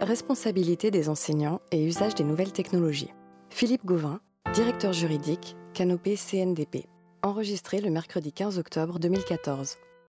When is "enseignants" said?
1.08-1.60